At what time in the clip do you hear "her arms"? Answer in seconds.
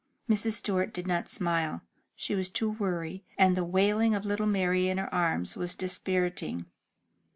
4.97-5.55